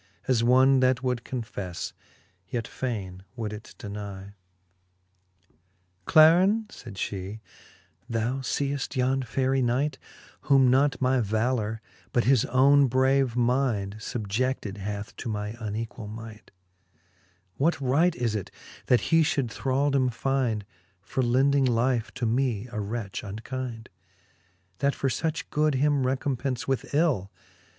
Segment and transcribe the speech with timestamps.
[0.27, 1.93] As one, that would confefTe,
[2.47, 4.31] yet faine would it denie.
[4.33, 4.33] XXXII.
[6.07, 7.39] Clarin, fayd fhe,
[8.09, 9.99] thou feeft yond Fayry Knight,
[10.49, 11.81] Whom not my valour,
[12.13, 16.51] but his owne brave mind Subje(9:ed hath to my unequall might j
[17.57, 18.49] What right is it,
[18.87, 20.65] that he fhould thraldome find,
[21.03, 23.89] For lending life to me a wretch unkind
[24.33, 27.29] \ That for fuch good him recompence with ill